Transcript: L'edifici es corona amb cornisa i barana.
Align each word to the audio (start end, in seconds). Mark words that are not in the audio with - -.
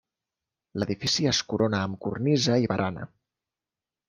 L'edifici 0.83 1.27
es 1.31 1.41
corona 1.51 1.83
amb 1.89 1.99
cornisa 2.07 2.57
i 2.65 2.69
barana. 2.73 3.07